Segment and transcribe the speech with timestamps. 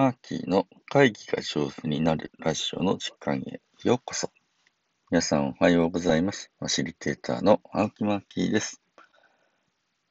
[0.00, 4.30] マーキーの会議が上手になるラジオの時間へようこそ。
[5.10, 6.50] 皆さんおはようございます。
[6.58, 8.80] ファシリテーターの青木マーキーです。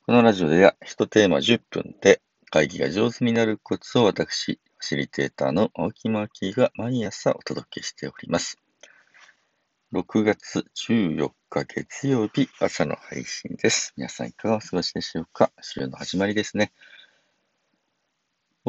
[0.06, 2.22] このラジオでは1テーマ10分で
[2.52, 8.60] 会議が上手になるコツを私、ファシリテーターの青木マーキーが毎朝お届けしております。
[9.92, 13.94] 6月14日月曜日朝の配信です。
[13.98, 15.52] 皆さんいかがお過ごしでしょうか？
[15.64, 16.74] 週の始まりですね。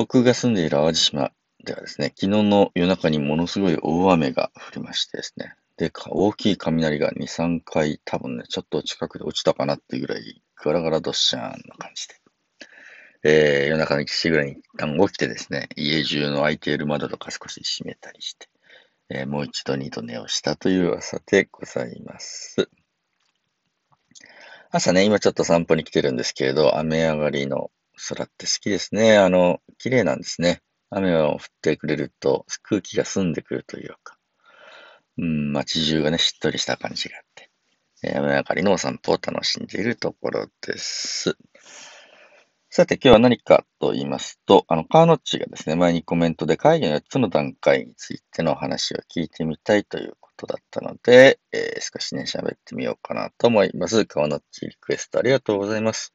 [0.01, 1.31] 僕が住んでいる淡路島
[1.63, 12.15] ではですね、昨日の夜中にものすごい大雨が降りましてですね、で、大きい雷が2、3回多分ね、ちょっと近くで落ちたかなっていうぐらい、ガラガラドッシャーンな感じで。
[13.25, 18.49] えー、夜中の1時ぐらいに一旦起きてですね、家中の開いている窓とか少し閉めたりして、
[19.11, 22.71] えー、もう一度二度寝をしたという朝でございます。
[24.71, 27.71] 朝ね、今ちょっと散歩に来てるんですけれど、雨上がりの
[28.09, 29.17] 空って好きですね。
[29.19, 30.63] あの、綺麗なんですね。
[30.91, 34.19] 雨を降ってくれると空気が澄んでくるというか、
[35.19, 37.51] うん、街中がね、しっとりした感じがあって、
[38.17, 41.37] 雨上がりのお散歩を楽しんでいるところです。
[42.73, 54.07] さて、今日は何かと言いますと、あの、カーノッチがですね、前にコメントで会議の4つの段階についての話を聞いてみたいということだったので、えー、少しね、喋ってみようかなと思います。
[54.07, 56.15] カーノッチリクエストありがとうございます。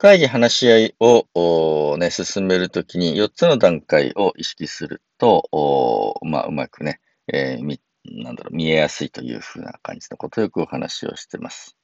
[0.00, 11.76] 会議話し合いを、ね、進めるときに4つの段階を意識すると、まあ、うまくね、えー、み、なんだろう、見えやすいというふうな感じのことをよくお話をしてます。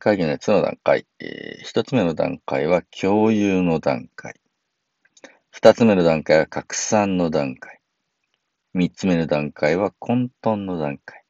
[0.00, 4.34] 会議の4つの段階、えー、1つ目の段階は共有の段階。
[5.54, 7.78] 2つ目の段階は拡散の段階。
[8.74, 11.22] 3つ目の段階は混沌の段階。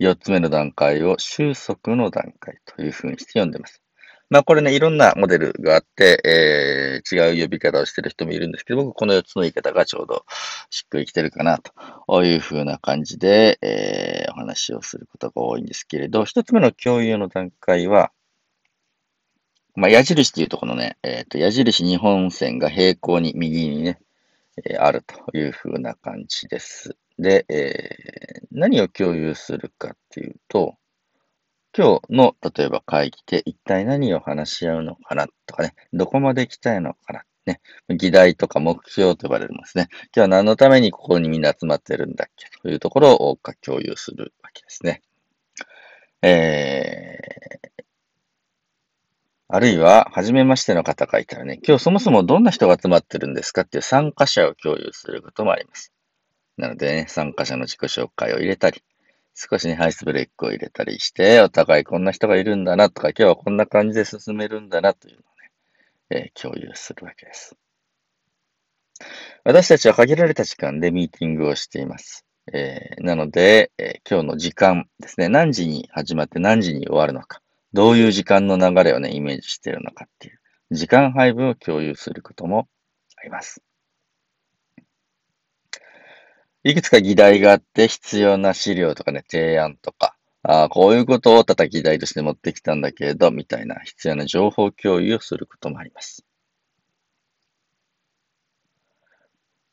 [0.00, 3.82] 4つ目の段階を収束の段階というふうにして読んでます。
[4.30, 10.24] まあこれね、いろんなモデルがあって、えー、違う呼び方をしてる人もいるんですけど、僕この4つの言い方がちょうど
[10.70, 18.12] しっくりきてるかなというふうな感じで、えー、お話をすることが多いんですけれど、1つ目の共有の段階は、
[19.74, 23.98] まあ矢印っていうとこのね、えっ、ー、と矢印2本線が平行に右にね、
[24.64, 26.96] えー、あるというふうな感じです。
[27.18, 30.76] で、えー、何を共有するかっていうと、
[31.76, 37.24] 今日の、例えば会議で一体何を話し合うのかなとかね、どこまで行きたいのかな。
[37.46, 39.88] ね、議題とか目標と呼ばれるもですね。
[39.90, 45.02] 今日は何のためにここにみんな集まってるんだっけというところを共有するわけですね。
[46.22, 47.84] えー、
[49.48, 55.92] あるいは、初めましての方がいたらね、今日そもそもどんな人が集まってるんですかっていう参加者を共有することもあります。
[56.56, 58.82] なのでね、参加者の自己紹介を入れたり、
[59.34, 67.56] 少しね、ハイスブレイクを入れたりして、お互いこんな人がいるんだなとか、今日はこんな感じで進めるんだなというのをね、えー、共有するわけです。
[69.44, 72.26] 私たちは限られた時間でミーティングをしています。
[72.52, 77.40] えー、なので、えー、今日の時間ですね、何時に始まって何時に終わるのか、
[77.72, 80.40] どういう時間の流れをね、イメージしているのかっていう、
[80.72, 82.68] 時間配分を共有することも
[83.16, 83.62] あります。
[86.62, 96.24] いくつか議題があって必要な資料とかね、提案とか、あこういうことを叩き台として持ってきたんだけれど、みたいな必要な情報共有をすることもあります。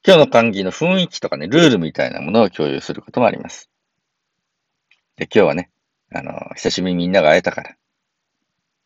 [0.06, 3.70] 今日の会議の雰囲気とかね、ルールみたいなものを共有することもあります。
[5.18, 5.70] で、今日はね、
[6.14, 7.76] あの、久しぶりにみんなが会えたから、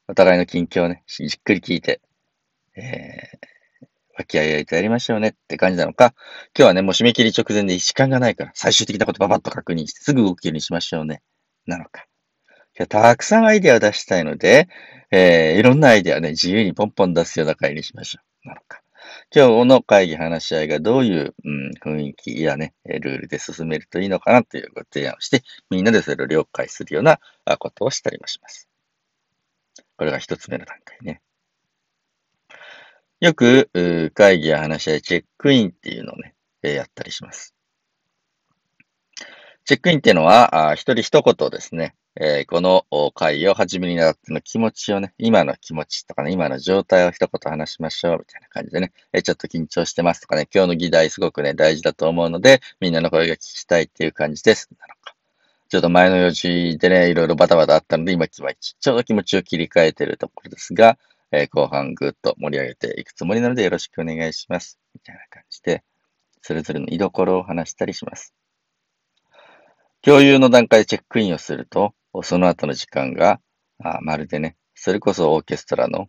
[0.08, 2.02] お互いの近況をね、じっくり聞いて、
[2.76, 3.51] えー、
[4.18, 6.14] 和気あいあいとやりましょうねって感じなのか、
[6.58, 11.22] 今日はね、もう締め切り直前で時間がないから、最終的なことばばっと確認してすぐ動けるようにしましょうね。
[11.66, 12.06] なのか。
[12.78, 14.68] 今日たくさんアイデアを出したいので、
[15.12, 18.48] えー、いろんなアイデアね、自由にポンポン出すような会にしましょう。
[18.48, 18.82] なのか。
[19.34, 27.20] 今日の会議話し合いがどういう、うん、雰囲気やね、ルールで進めるといいのかなというご提案をして、みんなでそれを了解するような
[27.60, 28.70] ことをしたりもします。
[29.98, 31.22] これが一つ目の段階ね。
[33.22, 33.70] よく、
[34.16, 36.34] 会議や話し合い、チェックインっていうのをね、
[36.64, 37.54] やったりします。
[39.64, 42.84] チェックインっていうのは、あ一人一言ですね、えー、この
[43.14, 54.68] 会議を始めになっての気持ちをね、今の気持ちとかね、今の状態を一言話しましょう、みたいな感じでね、えちょっと緊張してますとかね、今日の議題すごくね、大事だと思うので、みんなの声が聞きたいっていう感じです。
[54.80, 55.16] なのか。
[55.70, 60.98] ちょっと前の用事でね、いろいろバタバタあったので、今、ちょうど気持ちを切り替えてるところですが、
[61.32, 64.80] えー、後半ぐっと盛り上げていくつもりなのでよろしくお願いします。
[64.94, 65.84] みたいな感じで、
[66.42, 68.34] それぞれの居所を話したりします。
[70.02, 71.94] 共有の段階でチェックインをすると、
[72.24, 73.40] その後の時間が、
[73.84, 76.08] あまるでね、それこそオーケストラの、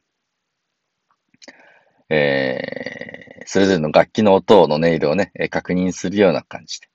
[2.09, 6.89] えそれぞれの楽器の音の音色をね、確認するような感じで。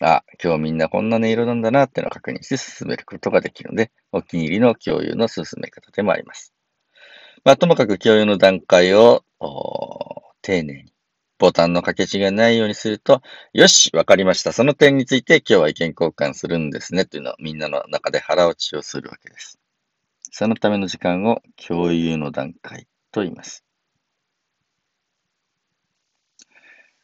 [0.00, 6.55] あ、今日みんなこんな音色なんだなっていうのを確認して進めることができるので、お気に入りの共有の進め方でもあります。
[7.46, 9.22] まあ、ともかく共有の段階を
[10.42, 10.92] 丁寧に
[11.38, 13.22] ボタンの掛け違いがないようにすると、
[13.52, 14.52] よし、わかりました。
[14.52, 17.04] その点について今日は意見交換するんですね。
[17.04, 19.60] というのをみんなの中で腹落ちをするわけです。
[20.32, 23.64] そのための時間を共有の段階と言います。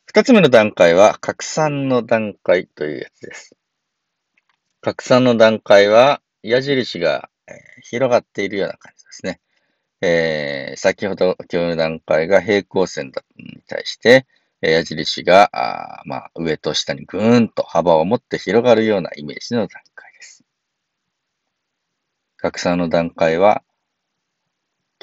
[0.06, 3.54] 二つ目の段階は、拡散の段階というやつです。
[4.80, 7.30] 拡散の段階は、矢印が
[7.82, 9.38] 広がっているような感じですね。
[10.04, 14.26] えー、先ほど今日の段階が平行線だに対して、
[14.60, 20.44] 矢印が、あまあ、上と下にぐーんと幅を持って広がるようなイメージの段階です。
[22.36, 23.62] 拡散の段階は、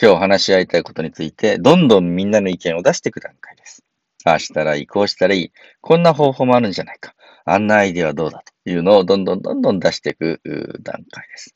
[0.01, 3.83] 今日話し合いたいことについて、どんどんみんなの意見を出していく段階です。
[4.25, 10.41] ああしたらいい、こうしたらいい、こんな方法もあるんじゃないか、あんなアイディアはどうだというのをどんどんどんどん出していく
[10.81, 11.55] 段階です。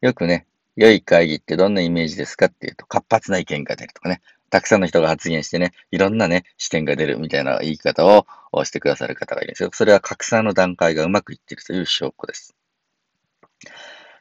[0.00, 0.46] よくね、
[0.76, 8.26] 良い会議ってどんなイメージですかっていうと、活発な意見が出るとかね、たくさんの人が発言してね、いろんなね、視点が出るみたいな言い方を
[8.64, 9.70] してくださる方がいるんですよ。
[9.72, 12.54] それは拡散の段階がうまくいっているという証拠です。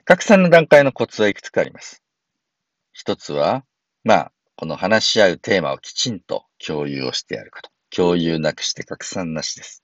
[0.06, 2.04] 拡散の段階のコツはいくつかあります。
[2.94, 3.66] 一つは、
[4.04, 7.70] まあ、この話し合うテーマをきちんと共有をしてやること。
[7.90, 9.84] 共有なくして拡散なしです。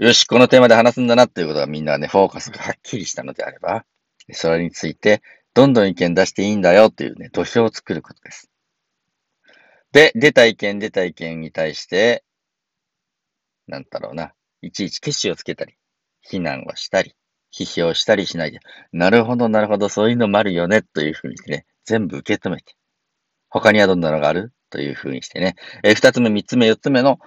[0.00, 3.84] よし、このテーマで話すんだなっていうことがみんなね、フォーカスがはっきりしたのであれば、
[4.30, 5.22] それについて
[5.54, 8.48] どんどん意見出していいんだよっていうね、土俵を作ることです。
[9.90, 12.22] で、出た意見、出た意見に対して、
[13.66, 15.74] なんだろうな、いちいち決心をつけたり、
[16.20, 17.16] 非難をしたり、
[17.52, 18.60] 批評したりしないで、
[18.92, 22.76] なるほど、なるほど、そういうのもあるよね、というふうにね、全部受け止めて、
[23.48, 24.52] 他にはどんなのがある？
[24.70, 27.18] というふうにしてね、えー、二つ目、三つ目、四つ目の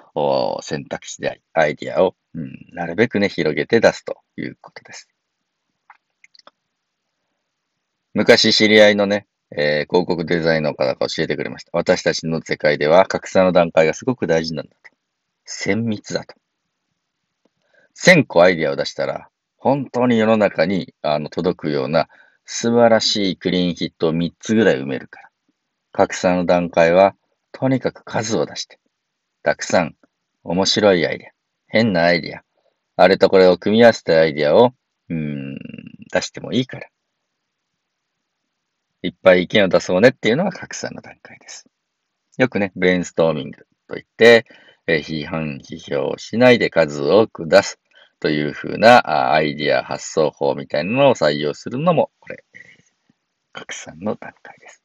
[0.62, 5.10] 選択肢であり、アイディアを、うん、なるべくね、広げて出すということです。
[8.14, 11.72] 昔知り合いのね、えー、広告デザインの方が教えてくれました。
[11.74, 14.92] 私たちの世界では格差の段階がすごく大事なんだと。
[15.46, 16.36] 千密だと。
[17.94, 22.08] 千個アイディアを出したら、本当に世の中にあの届くような
[22.46, 25.30] 素晴らしいクリーンヒットを3つぐらい埋めるから。
[25.92, 27.16] 格差の段階は
[27.51, 28.80] とにかく数を出して、
[29.44, 29.95] たくさん
[30.44, 31.31] 面白いアイディア、
[31.68, 32.44] 変なアイディア、
[32.95, 34.74] あれとこれを組み合わせたアイディアを、
[35.09, 35.56] うん、
[36.12, 36.88] 出してもいいから。
[39.03, 41.65] いっぱい意見を出そうねっていうのが拡散の段階です。
[42.38, 44.45] よくね、ブレインストーミングといって、
[44.88, 47.80] え批判、批評しないで数多く出す
[48.19, 52.44] というふうなアイディア、発想法みたいなのを採用するのも、これ、
[53.54, 54.81] 拡散の段階です。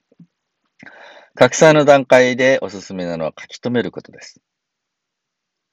[1.36, 4.40] 拡散の段階でおすすめなのは書き留めることです。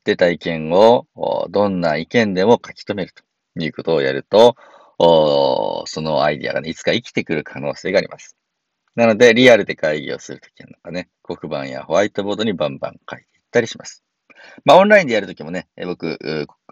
[0.03, 1.07] 出た意見を
[1.49, 3.23] どんな意見でも書き留めると
[3.63, 4.57] いうことをやると、
[4.99, 8.35] そのアイディアが、ね、いつか生きてくる可能性があります。
[8.95, 14.03] なので、リアルで会議をするときなんかね、黒板やホワイトボードにバンバン書いていったりします。
[14.65, 16.19] まあ、オンラインでやるときもね、僕、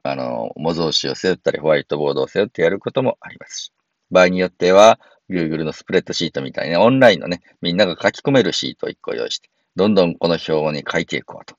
[0.03, 3.73] あの、模造紙を背負ったり、ホワイトボードを背負ってやることもありますし、
[4.11, 4.99] 場合によっては、
[5.31, 11.55] Google のスプレッドシートみたいな、オンラインのね、みんなが書き込めるシートを1個用意して、どんどんこの表に書いていこうと。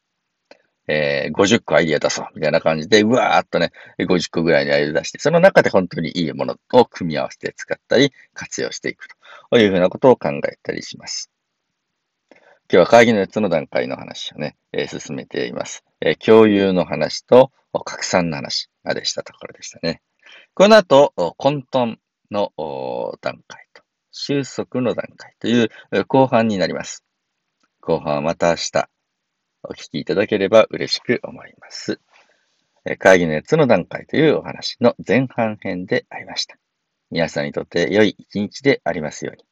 [0.88, 9.08] えー、50個アイディア出そう、みたいな感じで、うわーっとね、50個ぐらいのアイディア出して、その中で本当にいいものを組み合わせて使ったり、活用していく
[9.50, 11.30] というふうなことを考えたりします。
[12.30, 12.38] 今
[12.70, 15.84] 日は会議の4つの段階の話をね、えー、進めています。
[16.00, 17.52] えー、共有の話と
[17.84, 20.02] 拡散の話でしたところでしたね。
[20.54, 21.96] この後、混沌
[22.30, 22.52] の
[23.20, 23.66] 段階、
[24.12, 25.70] 収束の段階という
[26.06, 27.04] 後半になります。
[27.80, 28.88] 後半はまた明日
[29.64, 32.00] お聞きいただければ嬉しく思います。
[32.98, 36.56] 会議の4つの段階というお話の前半編でありました。
[37.10, 39.44] 皆さんにとって良い一日でありますように。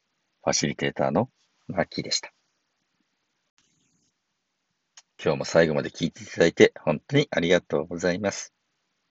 [0.43, 1.29] ファシリテーターの
[1.67, 2.33] マッキーでした。
[5.23, 8.53] 今日も最後まで聞いていただいて本当にありがとうございます。